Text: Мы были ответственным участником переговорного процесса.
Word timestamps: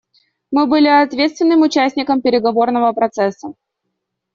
Мы 0.49 0.65
были 0.65 0.87
ответственным 0.87 1.61
участником 1.61 2.23
переговорного 2.23 2.91
процесса. 2.91 3.53